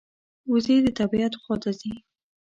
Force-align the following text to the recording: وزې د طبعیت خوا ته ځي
وزې 0.51 0.75
د 0.85 0.87
طبعیت 0.99 1.33
خوا 1.41 1.55
ته 1.63 1.69
ځي 1.79 1.93